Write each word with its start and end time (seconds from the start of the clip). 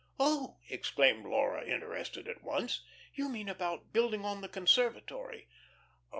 "Oh," 0.19 0.57
exclaimed 0.67 1.25
Laura, 1.27 1.63
interested 1.63 2.27
at 2.27 2.41
once, 2.41 2.83
"you 3.13 3.29
mean 3.29 3.47
about 3.47 3.93
building 3.93 4.25
on 4.25 4.41
the 4.41 4.49
conservatory?" 4.49 5.47